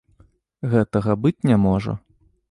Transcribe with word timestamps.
Гэтага 0.71 1.11
быць 1.25 1.45
не 1.51 1.57
можа! 1.67 1.93